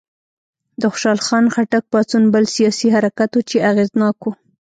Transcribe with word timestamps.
د 0.79 0.83
خوشحال 0.91 1.19
خان 1.25 1.45
خټک 1.53 1.83
پاڅون 1.91 2.23
بل 2.33 2.43
سیاسي 2.55 2.87
حرکت 2.95 3.29
و 3.33 3.39
چې 3.49 3.57
اغېزناک 3.71 4.17
و. 4.23 4.27